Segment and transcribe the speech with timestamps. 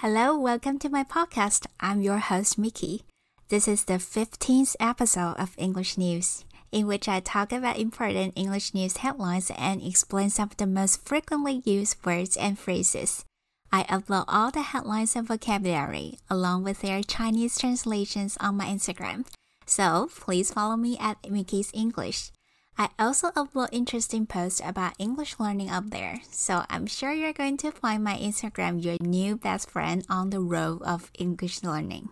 [0.00, 1.66] Hello, welcome to my podcast.
[1.78, 3.02] I'm your host, Mickey.
[3.50, 8.72] This is the 15th episode of English News, in which I talk about important English
[8.72, 13.26] news headlines and explain some of the most frequently used words and phrases.
[13.70, 19.26] I upload all the headlines and vocabulary along with their Chinese translations on my Instagram.
[19.66, 22.30] So please follow me at Mickey's English.
[22.79, 27.55] I also upload interesting posts about English learning up there, so I'm sure you're going
[27.59, 32.09] to find my Instagram your new best friend on the road of English learning.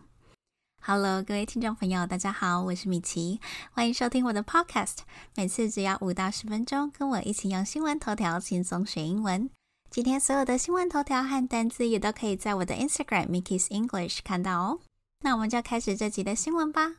[0.81, 3.41] Hello，各位听众朋友，大家好，我是米奇，
[3.71, 4.99] 欢迎收听我的 Podcast。
[5.35, 9.49] 每次只要五到十分钟，跟我一起用新闻头条轻松学英文。
[9.89, 14.79] 今天所有的新闻头条和单词也都可以在我的 Instagram Mickey's English 看到哦。
[15.21, 16.95] 那我们就开始这集的新闻吧。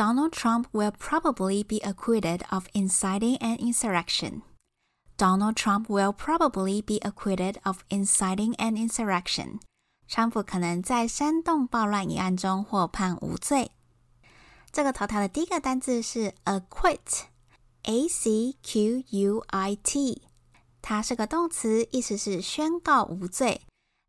[0.00, 4.40] Donald Trump will probably be acquitted of inciting an insurrection.
[5.18, 9.60] Donald Trump will probably be acquitted of inciting an insurrection.
[10.08, 13.72] 川普可能在煽动暴乱一案中获判无罪。
[14.75, 20.23] 这个头条的第一个单字是 acquit，a c q u i t，
[20.81, 23.61] 它是个动词，意思是宣告无罪。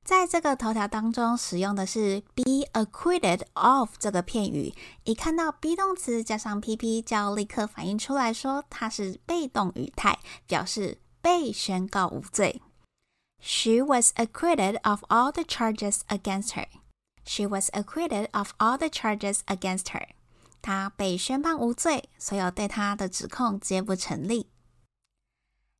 [0.05, 12.61] 在这个头条当中使用的是 be acquitted of 这个片语，一看到 be 动词加上 pp，就要立刻反应出来说它是被动语态，表示被宣告无罪。
[13.41, 16.67] She was acquitted of all the charges against her.
[17.25, 20.09] She was acquitted of all the charges against her.
[20.67, 24.51] 他被宣判无罪，所有对他的指控皆不成立。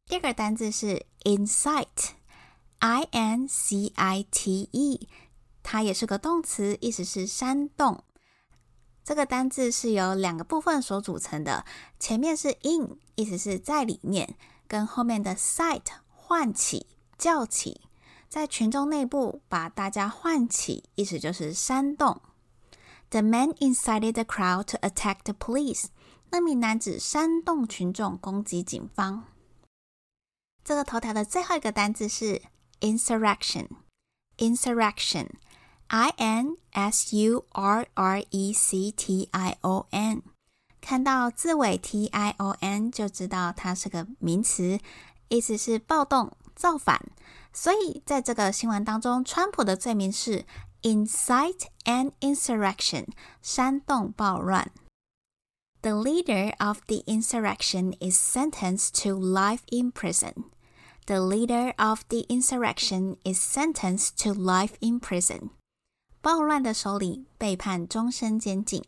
[0.07, 2.11] 第二个单字是 incite。
[2.79, 5.09] I N C I T E，
[5.65, 8.05] 它也是个动词，意思是煽动。
[9.03, 11.65] 这个单字是由两个部分所组成的，
[11.99, 14.37] 前面是 in，意思是在里面，
[14.69, 16.87] 跟后面的 cite，唤起、
[17.19, 17.81] 叫起，
[18.29, 22.21] 在群众内部把大家唤起，意思就是煽动。
[23.17, 25.87] The man incited the crowd to attack the police。
[26.29, 29.25] 那名男子煽动群众攻击警方。
[30.63, 32.43] 这个头条的最后一个单字是。
[32.81, 33.69] insurrection,
[34.37, 35.31] insurrection,
[35.87, 40.23] I N S U R R E C T I O N。
[40.83, 44.79] 看到字尾 T I O N 就知道它是个名词，
[45.29, 47.01] 意思是暴动、造反。
[47.51, 50.45] 所以在这个新闻当中，川普的罪名是
[50.86, 53.08] incite an insurrection，
[53.42, 54.72] 煽动暴乱。
[55.82, 60.46] The leader of the insurrection is sentenced to life in prison.
[61.08, 65.50] The leader of the insurrection is sentenced to life in prison.
[66.22, 68.84] 暴乱的首领被判终身监禁。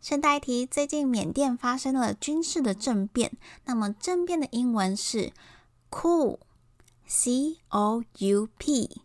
[0.00, 5.32] 顺带提，最近缅甸发生了军事的政变，那么政变的英文是
[5.90, 9.02] coup，c o u p，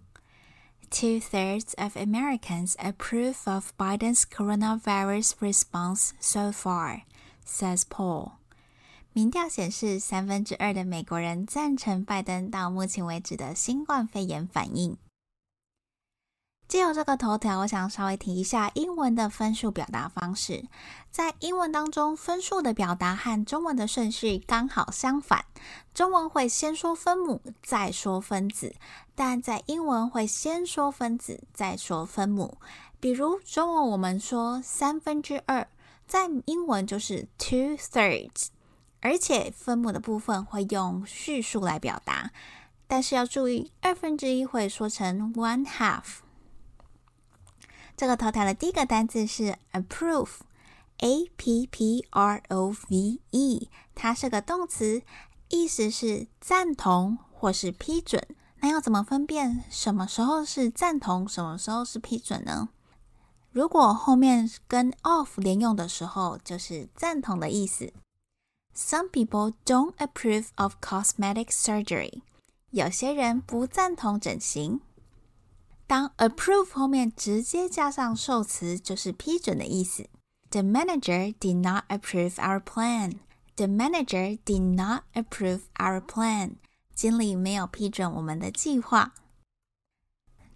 [0.91, 7.05] Two thirds of Americans approve of Biden's coronavirus response so far,
[7.45, 8.33] says poll.
[9.14, 14.98] 民调显示，三分之二的美国人赞成拜登到目前为止的新冠肺炎反应。
[16.68, 20.66] 借由这个头条，我想稍微提一下英文的分数表达方式。
[21.10, 25.46] 在英文当中，分数的表达和中文的顺序刚好相反。
[25.96, 28.76] 中文会先说分母，再说分子；
[29.16, 32.60] 但在英文会先说分子，再说分母。
[33.00, 35.68] 比如中文我们说三分之二，
[36.06, 38.50] 在英文就是 two thirds，
[39.02, 42.32] 而且分母的部分会用序数来表达。
[42.88, 46.22] 但是要注意，二分之一会说成 one half。
[47.96, 55.04] 这个头条的第一个单词是 approve，a p p r o v e，它是个动词，
[55.50, 58.26] 意思是赞同或是批准。
[58.62, 62.70] 那要怎么分辨什么时候是赞同，什么时候是批准呢？
[63.52, 67.94] 如果后面跟 of 连用的时候，就是赞同的意思。
[68.79, 72.23] Some people don't approve of cosmetic surgery。
[72.71, 74.81] 有些人不赞同整形。
[75.87, 80.09] 当 approve 后面直接加上受词，就是批准的意思。
[80.51, 83.19] The manager did not approve our plan.
[83.57, 86.57] The manager did not approve our plan.
[86.95, 89.15] 经理没有批准我们的计划。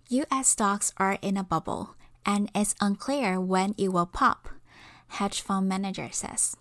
[0.08, 1.94] US stocks are in a bubble,
[2.25, 4.48] and it's unclear when it will pop,
[5.08, 6.54] hedge fund manager says.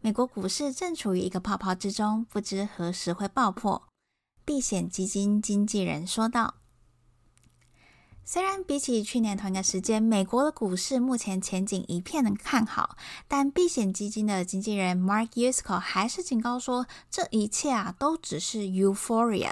[0.00, 3.88] 美国股市正处于一个泡泡之中，不知何时会爆破。
[4.44, 6.54] 避险基金经纪人说道。
[8.27, 19.51] 虽然比起去年同一个时间，美国的股市目前前景一片的看好，但避险基金的经纪人 Mark Yusko 还是警告说，这一切啊都只是 euphoria。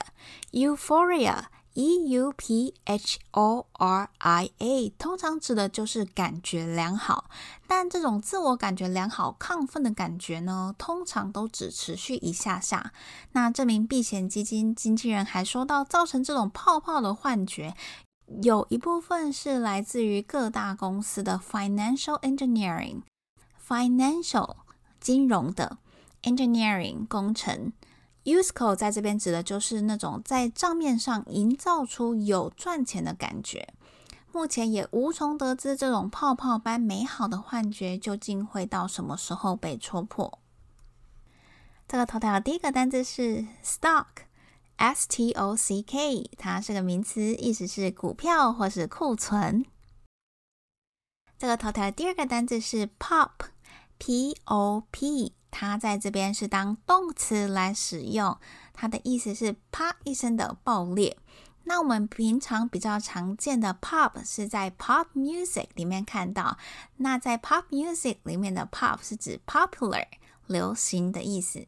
[0.52, 7.30] euphoria，e u p h o r i a，通常指的就是感觉良好，
[7.68, 12.92] 但这种自我感觉良好、亢奋的感觉呢，通常都只持续一下下。
[13.34, 17.76] 那这名避险基金经纪人还说到，造成这种泡泡的幻觉。
[18.42, 24.56] 有一部分是来自于各大公司的 financial engineering，financial
[25.00, 25.78] 金融的
[26.24, 27.72] engineering 工程
[28.24, 33.68] ，useful 在这边指的就是那种在账面上营造出有赚钱的感觉。
[34.32, 40.40] 目前也无从得知这种泡泡般美好的幻觉究竟会到什么时候被戳破。
[41.88, 44.33] 这个头条的第一个单词是 stock。
[44.84, 49.66] S T O C K，它是个名词，意思是股票或是库存。
[51.40, 58.38] 这个头条的第二个单字是 pop，P O P，它在这边是当动词来使用，
[58.74, 61.18] 它的意思是啪一声的爆裂。
[61.64, 66.58] 那我们平常比较常见的 pop 是在 pop music 里面看到，
[66.98, 70.06] 那在 pop music 里面的 pop 是指 popular
[70.48, 71.66] 流行的意思。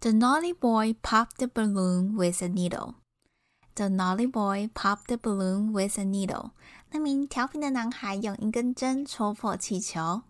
[0.00, 2.94] The naughty boy popped the balloon with a needle.
[3.74, 6.50] The naughty boy popped the balloon with a needle.
[6.90, 10.22] 那名调皮的男孩用一根针戳破气球。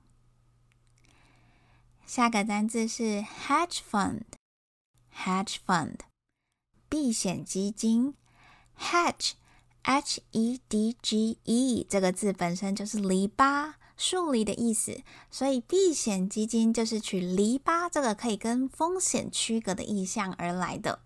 [2.05, 6.01] 下个单字是 hedge fund。hedge fund，
[6.89, 8.15] 避险基金。
[8.79, 13.75] hedge，h e d g e 这个字本身就是篱笆。
[13.97, 21.01] 树篱的意思，所以避险基金就是取篱笆这个可以跟风险区隔的意象而来的。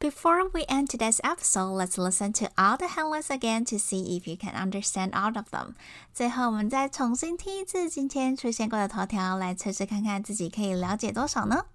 [0.00, 4.30] Before we end today's episode, let's listen to all the headlines again to see if
[4.30, 5.74] you can understand all of them.
[6.14, 11.66] 最后，我们再重新听一次今天出现过的头条，来测试看看自己可以了解多少呢？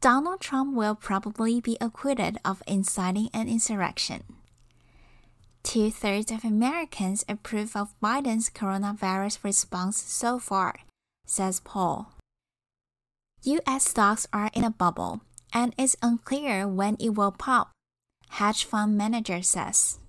[0.00, 4.22] Donald Trump will probably be acquitted of inciting an insurrection.
[5.63, 10.79] Two thirds of Americans approve of Biden's coronavirus response so far,
[11.25, 12.07] says poll.
[13.43, 13.85] U.S.
[13.89, 15.21] stocks are in a bubble,
[15.53, 17.71] and it's unclear when it will pop,
[18.29, 19.99] hedge fund manager says.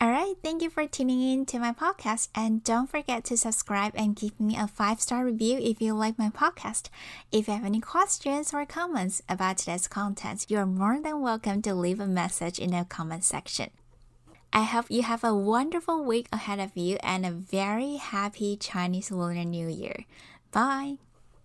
[0.00, 4.14] Alright, thank you for tuning in to my podcast and don't forget to subscribe and
[4.14, 6.90] give me a 5-star review if you like my podcast.
[7.32, 11.74] If you have any questions or comments about today's content, you're more than welcome to
[11.74, 13.70] leave a message in the comment section.
[14.52, 19.10] I hope you have a wonderful week ahead of you and a very happy Chinese
[19.10, 20.04] Lunar New Year.
[20.50, 20.98] Bye.